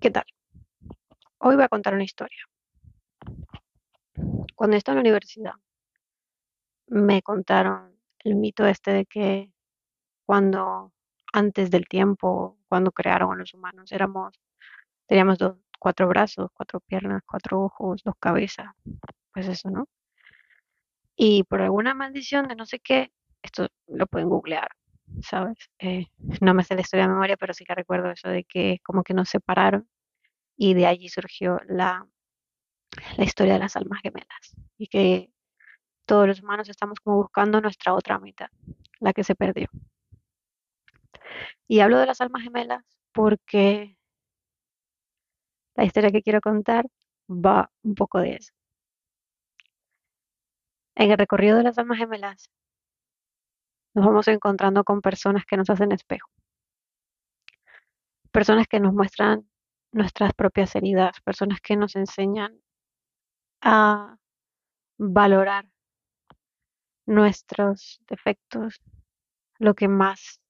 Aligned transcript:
¿Qué 0.00 0.10
tal? 0.10 0.24
Hoy 1.40 1.56
voy 1.56 1.64
a 1.64 1.68
contar 1.68 1.92
una 1.92 2.04
historia. 2.04 2.48
Cuando 4.54 4.76
estaba 4.78 4.94
en 4.94 4.96
la 4.96 5.10
universidad, 5.10 5.52
me 6.86 7.20
contaron 7.20 8.00
el 8.20 8.36
mito 8.36 8.66
este 8.66 8.92
de 8.92 9.04
que 9.04 9.52
cuando 10.24 10.94
antes 11.34 11.70
del 11.70 11.86
tiempo, 11.86 12.58
cuando 12.66 12.92
crearon 12.92 13.32
a 13.32 13.36
los 13.36 13.52
humanos, 13.52 13.92
éramos, 13.92 14.40
teníamos 15.06 15.36
dos, 15.36 15.58
cuatro 15.78 16.08
brazos, 16.08 16.48
cuatro 16.54 16.80
piernas, 16.80 17.20
cuatro 17.26 17.60
ojos, 17.60 18.02
dos 18.02 18.14
cabezas, 18.18 18.68
pues 19.34 19.48
eso, 19.48 19.68
¿no? 19.68 19.86
Y 21.14 21.44
por 21.44 21.60
alguna 21.60 21.92
maldición 21.92 22.48
de 22.48 22.56
no 22.56 22.64
sé 22.64 22.80
qué, 22.80 23.12
esto 23.42 23.68
lo 23.86 24.06
pueden 24.06 24.30
googlear, 24.30 24.70
¿sabes? 25.22 25.58
Eh, 25.78 26.06
no 26.40 26.54
me 26.54 26.64
sé 26.64 26.74
la 26.74 26.82
historia 26.82 27.06
de 27.06 27.12
memoria, 27.12 27.36
pero 27.36 27.54
sí 27.54 27.64
que 27.64 27.74
recuerdo 27.74 28.10
eso 28.10 28.28
de 28.28 28.44
que 28.44 28.78
como 28.84 29.02
que 29.02 29.14
nos 29.14 29.28
separaron 29.28 29.88
y 30.56 30.74
de 30.74 30.86
allí 30.86 31.08
surgió 31.08 31.60
la, 31.68 32.06
la 33.16 33.24
historia 33.24 33.54
de 33.54 33.60
las 33.60 33.76
almas 33.76 34.00
gemelas 34.02 34.54
y 34.78 34.88
que 34.88 35.30
todos 36.06 36.26
los 36.26 36.42
humanos 36.42 36.68
estamos 36.68 37.00
como 37.00 37.18
buscando 37.18 37.60
nuestra 37.60 37.94
otra 37.94 38.18
mitad, 38.18 38.48
la 39.00 39.12
que 39.12 39.24
se 39.24 39.34
perdió. 39.34 39.68
Y 41.68 41.80
hablo 41.80 41.98
de 41.98 42.06
las 42.06 42.20
almas 42.20 42.42
gemelas 42.42 42.84
porque 43.12 43.96
la 45.76 45.84
historia 45.84 46.10
que 46.10 46.22
quiero 46.22 46.40
contar 46.40 46.86
va 47.28 47.70
un 47.82 47.94
poco 47.94 48.18
de 48.18 48.34
eso. 48.36 48.52
En 50.94 51.10
el 51.10 51.18
recorrido 51.18 51.56
de 51.56 51.62
las 51.62 51.78
almas 51.78 51.98
gemelas 51.98 52.50
nos 53.94 54.06
vamos 54.06 54.28
encontrando 54.28 54.84
con 54.84 55.00
personas 55.00 55.44
que 55.44 55.56
nos 55.56 55.70
hacen 55.70 55.92
espejo, 55.92 56.30
personas 58.30 58.66
que 58.68 58.80
nos 58.80 58.92
muestran 58.92 59.48
nuestras 59.92 60.32
propias 60.34 60.74
heridas, 60.76 61.20
personas 61.22 61.60
que 61.60 61.76
nos 61.76 61.96
enseñan 61.96 62.60
a 63.60 64.16
valorar 64.98 65.66
nuestros 67.06 68.00
defectos, 68.08 68.80
lo 69.58 69.74
que 69.74 69.88
más 69.88 70.40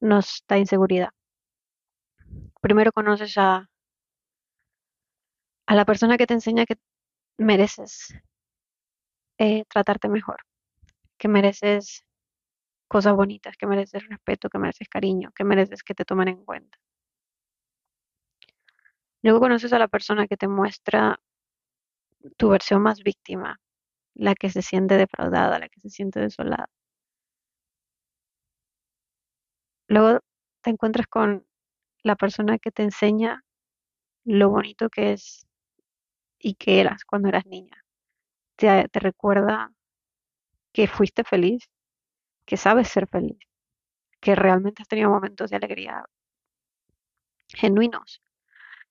nos 0.00 0.44
da 0.48 0.58
inseguridad. 0.58 1.10
Primero 2.60 2.92
conoces 2.92 3.38
a, 3.38 3.68
a 5.66 5.74
la 5.74 5.84
persona 5.84 6.16
que 6.16 6.26
te 6.26 6.34
enseña 6.34 6.66
que 6.66 6.76
mereces 7.38 8.14
eh, 9.38 9.64
tratarte 9.68 10.08
mejor, 10.08 10.38
que 11.18 11.28
mereces 11.28 12.04
cosas 12.92 13.16
bonitas, 13.16 13.56
que 13.56 13.66
mereces 13.66 14.06
respeto, 14.06 14.50
que 14.50 14.58
mereces 14.58 14.86
cariño, 14.86 15.32
que 15.34 15.44
mereces 15.44 15.82
que 15.82 15.94
te 15.94 16.04
tomen 16.04 16.28
en 16.28 16.44
cuenta. 16.44 16.78
Luego 19.22 19.40
conoces 19.40 19.72
a 19.72 19.78
la 19.78 19.88
persona 19.88 20.26
que 20.26 20.36
te 20.36 20.46
muestra 20.46 21.18
tu 22.36 22.50
versión 22.50 22.82
más 22.82 23.02
víctima, 23.02 23.58
la 24.12 24.34
que 24.34 24.50
se 24.50 24.60
siente 24.60 24.98
defraudada, 24.98 25.58
la 25.58 25.70
que 25.70 25.80
se 25.80 25.88
siente 25.88 26.20
desolada. 26.20 26.68
Luego 29.88 30.20
te 30.60 30.68
encuentras 30.68 31.06
con 31.06 31.46
la 32.02 32.16
persona 32.16 32.58
que 32.58 32.72
te 32.72 32.82
enseña 32.82 33.42
lo 34.24 34.50
bonito 34.50 34.90
que 34.90 35.14
es 35.14 35.46
y 36.38 36.56
que 36.56 36.80
eras 36.80 37.06
cuando 37.06 37.28
eras 37.28 37.46
niña. 37.46 37.82
Te, 38.56 38.86
te 38.90 39.00
recuerda 39.00 39.72
que 40.74 40.88
fuiste 40.88 41.24
feliz, 41.24 41.70
que 42.44 42.56
sabes 42.56 42.88
ser 42.88 43.08
feliz, 43.08 43.38
que 44.20 44.34
realmente 44.34 44.82
has 44.82 44.88
tenido 44.88 45.10
momentos 45.10 45.50
de 45.50 45.56
alegría 45.56 46.04
genuinos, 47.48 48.22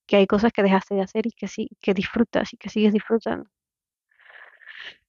que 0.06 0.18
hay 0.18 0.28
cosas 0.28 0.52
que 0.54 0.64
dejaste 0.64 0.96
de 0.96 1.02
hacer 1.02 1.28
y 1.28 1.32
que 1.32 1.48
sí, 1.48 1.70
que 1.82 1.94
disfrutas 1.94 2.54
y 2.54 2.58
que 2.58 2.70
sigues 2.70 2.94
disfrutando. 2.94 3.50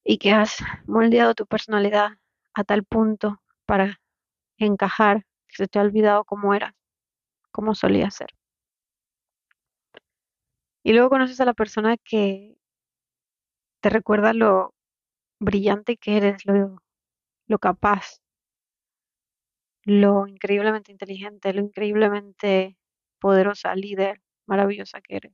Y 0.05 0.19
que 0.19 0.33
has 0.33 0.59
moldeado 0.87 1.35
tu 1.35 1.47
personalidad 1.47 2.19
a 2.55 2.65
tal 2.65 2.85
punto 2.85 3.43
para 3.67 4.01
encajar 4.59 5.25
que 5.49 5.57
se 5.57 5.69
te 5.69 5.79
ha 5.79 5.83
olvidado 5.83 6.25
cómo 6.25 6.55
eras, 6.55 6.75
cómo 7.51 7.75
solías 7.75 8.15
ser. 8.15 8.29
Y 10.85 10.93
luego 10.93 11.11
conoces 11.11 11.41
a 11.41 11.45
la 11.45 11.55
persona 11.55 11.97
que 11.97 12.57
te 13.81 13.91
recuerda 13.91 14.33
lo 14.33 14.75
brillante 15.41 15.97
que 15.97 16.17
eres, 16.17 16.47
lo, 16.47 16.81
lo 17.47 17.59
capaz, 17.59 18.22
lo 19.85 20.27
increíblemente 20.27 20.93
inteligente, 20.93 21.53
lo 21.53 21.61
increíblemente 21.63 22.77
poderosa, 23.21 23.75
líder, 23.75 24.21
maravillosa 24.47 25.01
que 25.01 25.17
eres. 25.17 25.33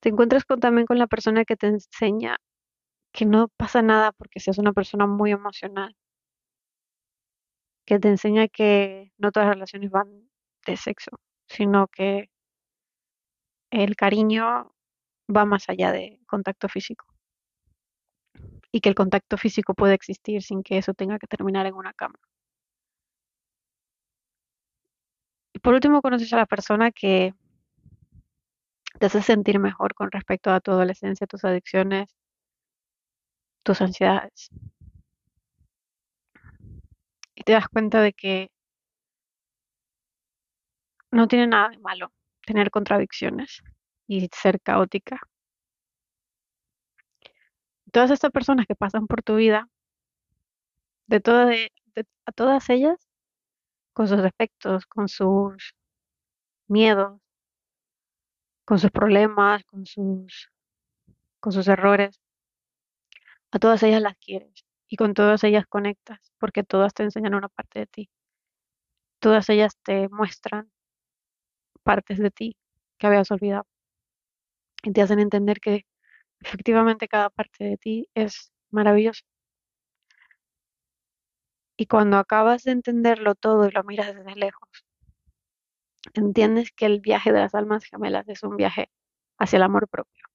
Te 0.00 0.10
encuentras 0.10 0.44
también 0.60 0.86
con 0.86 0.98
la 0.98 1.06
persona 1.06 1.44
que 1.44 1.56
te 1.56 1.66
enseña 1.66 2.36
que 3.12 3.26
no 3.26 3.48
pasa 3.48 3.82
nada 3.82 4.12
porque 4.12 4.40
seas 4.40 4.58
una 4.58 4.72
persona 4.72 5.06
muy 5.06 5.32
emocional, 5.32 5.96
que 7.86 7.98
te 7.98 8.08
enseña 8.08 8.48
que 8.48 9.12
no 9.18 9.32
todas 9.32 9.48
las 9.48 9.56
relaciones 9.56 9.90
van 9.90 10.28
de 10.66 10.76
sexo, 10.76 11.10
sino 11.48 11.88
que 11.88 12.30
el 13.70 13.96
cariño 13.96 14.74
va 15.34 15.44
más 15.44 15.68
allá 15.68 15.92
de 15.92 16.20
contacto 16.26 16.68
físico 16.68 17.13
y 18.74 18.80
que 18.80 18.88
el 18.88 18.96
contacto 18.96 19.38
físico 19.38 19.72
puede 19.72 19.94
existir 19.94 20.42
sin 20.42 20.64
que 20.64 20.78
eso 20.78 20.94
tenga 20.94 21.20
que 21.20 21.28
terminar 21.28 21.64
en 21.66 21.74
una 21.74 21.92
cama. 21.92 22.18
Y 25.52 25.60
por 25.60 25.74
último 25.74 26.02
conoces 26.02 26.32
a 26.32 26.38
la 26.38 26.46
persona 26.46 26.90
que 26.90 27.34
te 28.98 29.06
hace 29.06 29.22
sentir 29.22 29.60
mejor 29.60 29.94
con 29.94 30.10
respecto 30.10 30.50
a 30.50 30.58
tu 30.58 30.72
adolescencia, 30.72 31.28
tus 31.28 31.44
adicciones, 31.44 32.16
tus 33.62 33.80
ansiedades. 33.80 34.50
Y 37.36 37.44
te 37.44 37.52
das 37.52 37.68
cuenta 37.68 38.00
de 38.00 38.12
que 38.12 38.50
no 41.12 41.28
tiene 41.28 41.46
nada 41.46 41.68
de 41.68 41.78
malo 41.78 42.12
tener 42.44 42.72
contradicciones 42.72 43.62
y 44.08 44.28
ser 44.32 44.60
caótica. 44.60 45.20
Todas 47.94 48.10
estas 48.10 48.32
personas 48.32 48.66
que 48.66 48.74
pasan 48.74 49.06
por 49.06 49.22
tu 49.22 49.36
vida, 49.36 49.68
de, 51.06 51.20
todas 51.20 51.54
a 52.26 52.32
todas 52.32 52.68
ellas, 52.68 52.96
con 53.92 54.08
sus 54.08 54.20
defectos, 54.20 54.84
con 54.86 55.06
sus 55.06 55.76
miedos, 56.66 57.20
con 58.64 58.80
sus 58.80 58.90
problemas, 58.90 59.62
con 59.66 59.86
sus, 59.86 60.50
con 61.38 61.52
sus 61.52 61.68
errores. 61.68 62.20
A 63.52 63.60
todas 63.60 63.80
ellas 63.84 64.02
las 64.02 64.16
quieres 64.16 64.64
y 64.88 64.96
con 64.96 65.14
todas 65.14 65.44
ellas 65.44 65.64
conectas 65.68 66.18
porque 66.38 66.64
todas 66.64 66.94
te 66.94 67.04
enseñan 67.04 67.36
una 67.36 67.48
parte 67.48 67.78
de 67.78 67.86
ti. 67.86 68.10
Todas 69.20 69.48
ellas 69.50 69.78
te 69.84 70.08
muestran 70.08 70.68
partes 71.84 72.18
de 72.18 72.32
ti 72.32 72.56
que 72.98 73.06
habías 73.06 73.30
olvidado 73.30 73.68
y 74.82 74.92
te 74.92 75.00
hacen 75.00 75.20
entender 75.20 75.60
que 75.60 75.86
efectivamente 76.44 77.08
cada 77.08 77.30
parte 77.30 77.64
de 77.64 77.76
ti 77.78 78.08
es 78.14 78.52
maravillosa. 78.70 79.24
Y 81.76 81.86
cuando 81.86 82.18
acabas 82.18 82.62
de 82.64 82.72
entenderlo 82.72 83.34
todo 83.34 83.66
y 83.66 83.72
lo 83.72 83.82
miras 83.82 84.14
desde 84.14 84.36
lejos, 84.36 84.68
entiendes 86.14 86.70
que 86.72 86.86
el 86.86 87.00
viaje 87.00 87.32
de 87.32 87.40
las 87.40 87.54
almas 87.54 87.84
gemelas 87.84 88.28
es 88.28 88.42
un 88.42 88.56
viaje 88.56 88.90
hacia 89.38 89.56
el 89.56 89.62
amor 89.64 89.88
propio. 89.88 90.26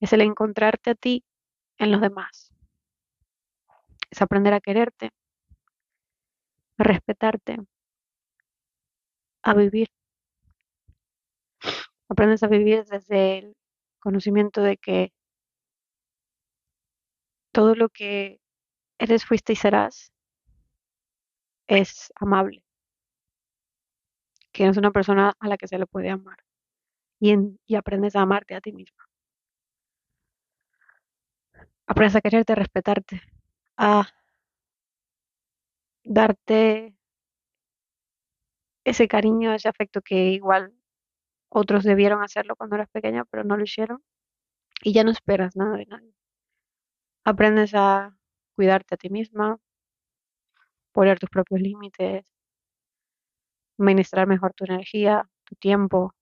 Es 0.00 0.12
el 0.12 0.22
encontrarte 0.22 0.90
a 0.90 0.94
ti 0.94 1.24
en 1.78 1.92
los 1.92 2.00
demás. 2.00 2.50
Es 4.10 4.22
aprender 4.22 4.54
a 4.54 4.60
quererte, 4.60 5.10
a 6.78 6.82
respetarte, 6.82 7.58
a 9.42 9.54
vivir. 9.54 9.88
Aprendes 12.08 12.42
a 12.42 12.48
vivir 12.48 12.84
desde 12.86 13.38
el 13.38 13.56
conocimiento 14.00 14.62
de 14.62 14.76
que 14.78 15.12
todo 17.52 17.76
lo 17.76 17.88
que 17.90 18.40
eres, 18.98 19.24
fuiste 19.26 19.52
y 19.54 19.56
serás 19.56 20.12
es 21.68 22.12
amable, 22.16 22.62
que 24.52 24.62
eres 24.64 24.76
una 24.76 24.92
persona 24.92 25.32
a 25.40 25.48
la 25.48 25.56
que 25.56 25.66
se 25.66 25.76
le 25.78 25.86
puede 25.86 26.08
amar 26.10 26.36
y, 27.20 27.30
en- 27.30 27.60
y 27.66 27.76
aprendes 27.76 28.16
a 28.16 28.22
amarte 28.22 28.54
a 28.56 28.60
ti 28.62 28.72
misma. 28.72 29.04
Aprendes 31.90 32.16
a 32.16 32.20
quererte, 32.24 32.52
a 32.52 32.60
respetarte, 32.62 33.16
a 33.76 33.92
darte 36.04 36.56
ese 38.84 39.08
cariño, 39.08 39.54
ese 39.54 39.68
afecto 39.68 40.02
que 40.02 40.32
igual 40.32 40.74
otros 41.50 41.84
debieron 41.84 42.22
hacerlo 42.22 42.56
cuando 42.56 42.76
eras 42.76 42.88
pequeña, 42.90 43.24
pero 43.26 43.44
no 43.44 43.56
lo 43.56 43.64
hicieron 43.64 44.02
y 44.82 44.92
ya 44.94 45.04
no 45.04 45.10
esperas 45.12 45.56
nada 45.56 45.76
de 45.76 45.86
nadie. 45.86 46.14
Aprendes 47.24 47.72
a 47.74 48.14
cuidarte 48.56 48.94
a 48.94 48.98
ti 48.98 49.08
misma, 49.10 49.58
poner 50.92 51.18
tus 51.18 51.30
propios 51.30 51.60
límites, 51.60 52.26
administrar 53.78 54.26
mejor 54.28 54.52
tu 54.54 54.64
energía, 54.64 55.28
tu 55.44 55.56
tiempo, 55.56 56.14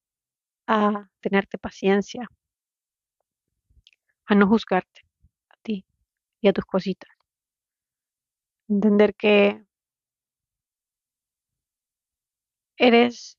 a 0.68 1.08
tenerte 1.20 1.58
paciencia, 1.58 2.28
a 4.26 4.34
no 4.34 4.46
juzgarte 4.46 5.00
a 5.50 5.56
ti 5.62 5.84
y 6.40 6.48
a 6.48 6.52
tus 6.52 6.64
cositas. 6.66 7.10
Entender 8.68 9.14
que 9.14 9.62
eres 12.78 13.36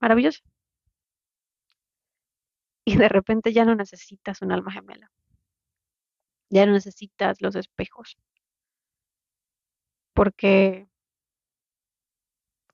maravilloso 0.00 0.40
y 0.44 0.49
de 3.00 3.08
repente 3.08 3.52
ya 3.52 3.64
no 3.64 3.74
necesitas 3.74 4.42
un 4.42 4.52
alma 4.52 4.72
gemela. 4.72 5.10
Ya 6.50 6.66
no 6.66 6.72
necesitas 6.72 7.40
los 7.40 7.56
espejos. 7.56 8.16
Porque 10.14 10.86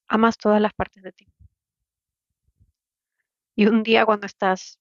amas 0.09 0.37
todas 0.39 0.61
las 0.61 0.75
partes 0.75 1.03
de 1.03 1.13
ti. 1.13 1.27
Y 3.55 3.67
un 3.67 3.83
día 3.83 4.05
cuando 4.05 4.27
estás 4.27 4.79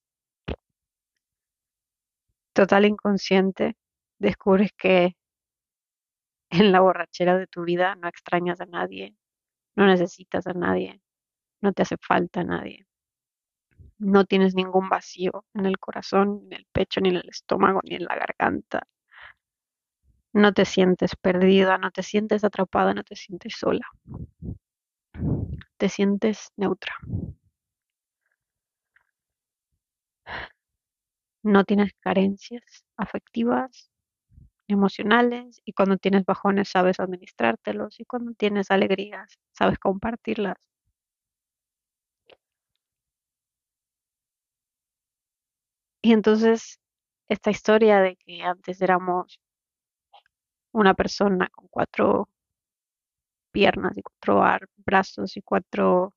total 2.54 2.86
inconsciente, 2.86 3.76
descubres 4.18 4.72
que 4.74 5.16
en 6.50 6.72
la 6.72 6.80
borrachera 6.82 7.38
de 7.38 7.48
tu 7.48 7.64
vida 7.64 7.96
no 7.96 8.08
extrañas 8.08 8.62
a 8.62 8.66
nadie, 8.66 9.16
no 9.76 9.86
necesitas 9.86 10.48
a 10.48 10.54
nadie, 10.54 11.02
no 11.62 11.74
te 11.74 11.84
hace 11.84 11.98
falta 11.98 12.42
a 12.42 12.46
nadie. 12.46 12.85
No 14.00 14.26
tienes 14.26 14.56
ningún 14.56 14.90
vacío 14.90 15.46
en 15.54 15.66
el 15.66 15.80
corazón, 15.80 16.40
ni 16.42 16.48
en 16.48 16.54
el 16.62 16.66
pecho, 16.72 17.00
ni 17.00 17.10
en 17.10 17.16
el 17.18 17.30
estómago, 17.30 17.80
ni 17.84 17.96
en 17.96 18.04
la 18.04 18.16
garganta. 18.16 18.88
No 20.34 20.54
te 20.54 20.66
sientes 20.66 21.16
perdida, 21.16 21.78
no 21.78 21.92
te 21.92 22.04
sientes 22.04 22.44
atrapada, 22.44 22.94
no 22.94 23.04
te 23.04 23.16
sientes 23.16 23.56
sola. 23.58 23.88
Te 25.78 25.90
sientes 25.90 26.52
neutra. 26.58 26.94
No 31.44 31.64
tienes 31.64 31.94
carencias 32.02 32.86
afectivas, 32.98 33.92
emocionales, 34.68 35.62
y 35.66 35.74
cuando 35.74 35.98
tienes 35.98 36.26
bajones 36.26 36.70
sabes 36.70 37.00
administrártelos, 37.00 38.00
y 38.00 38.06
cuando 38.06 38.34
tienes 38.34 38.72
alegrías 38.72 39.40
sabes 39.54 39.80
compartirlas. 39.80 40.58
Y 46.06 46.14
entonces 46.14 46.80
esta 47.28 47.50
historia 47.50 48.00
de 48.00 48.16
que 48.16 48.44
antes 48.44 48.80
éramos 48.80 49.40
una 50.72 50.94
persona 50.94 51.50
con 51.52 51.68
cuatro 51.68 52.30
piernas 53.52 53.98
y 53.98 54.04
cuatro 54.04 54.68
brazos 54.86 55.36
y 55.36 55.42
cuatro 55.42 56.14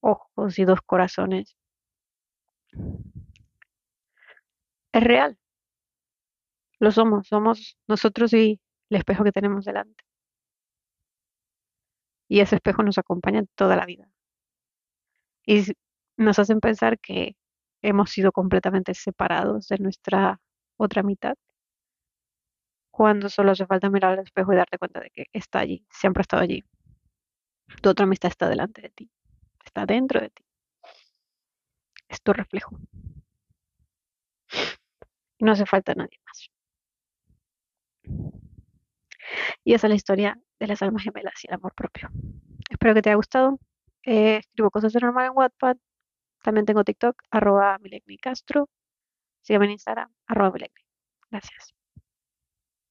ojos 0.00 0.60
y 0.60 0.64
dos 0.64 0.80
corazones 0.82 1.56
es 4.92 5.02
real. 5.02 5.36
Lo 6.78 6.92
somos, 6.92 7.26
somos 7.26 7.76
nosotros 7.88 8.32
y 8.32 8.60
el 8.90 8.96
espejo 8.98 9.24
que 9.24 9.32
tenemos 9.32 9.64
delante. 9.64 10.04
Y 12.28 12.38
ese 12.38 12.54
espejo 12.54 12.84
nos 12.84 12.98
acompaña 12.98 13.42
toda 13.56 13.74
la 13.74 13.86
vida. 13.86 14.08
Y 15.44 15.64
nos 16.16 16.38
hacen 16.38 16.60
pensar 16.60 17.00
que 17.00 17.36
hemos 17.88 18.10
sido 18.10 18.32
completamente 18.32 18.94
separados 18.94 19.68
de 19.68 19.78
nuestra 19.78 20.40
otra 20.76 21.02
mitad, 21.02 21.34
cuando 22.90 23.28
solo 23.28 23.52
hace 23.52 23.66
falta 23.66 23.90
mirar 23.90 24.12
al 24.12 24.24
espejo 24.24 24.52
y 24.52 24.56
darte 24.56 24.78
cuenta 24.78 25.00
de 25.00 25.10
que 25.10 25.26
está 25.32 25.58
allí, 25.60 25.84
siempre 25.90 26.20
ha 26.20 26.22
estado 26.22 26.42
allí. 26.42 26.64
Tu 27.82 27.88
otra 27.88 28.06
mitad 28.06 28.30
está 28.30 28.48
delante 28.48 28.82
de 28.82 28.90
ti, 28.90 29.10
está 29.64 29.84
dentro 29.84 30.20
de 30.20 30.30
ti. 30.30 30.44
Es 32.08 32.22
tu 32.22 32.32
reflejo. 32.32 32.78
no 35.40 35.52
hace 35.52 35.66
falta 35.66 35.94
nadie 35.94 36.18
más. 36.24 36.50
Y 39.64 39.74
esa 39.74 39.86
es 39.86 39.90
la 39.90 39.96
historia 39.96 40.38
de 40.58 40.66
las 40.66 40.80
almas 40.82 41.02
gemelas 41.02 41.34
y 41.44 41.48
el 41.48 41.54
amor 41.54 41.74
propio. 41.74 42.08
Espero 42.70 42.94
que 42.94 43.02
te 43.02 43.10
haya 43.10 43.16
gustado. 43.16 43.58
Eh, 44.04 44.36
escribo 44.38 44.70
cosas 44.70 44.92
de 44.92 45.00
normal 45.00 45.26
en 45.26 45.32
Wattpad. 45.34 45.76
También 46.44 46.66
tengo 46.66 46.84
TikTok, 46.84 47.22
arroba 47.30 47.78
Castro. 48.20 48.68
Sígueme 49.42 49.66
en 49.66 49.72
Instagram, 49.72 50.12
arroba 50.26 50.52
Gracias. 51.30 51.74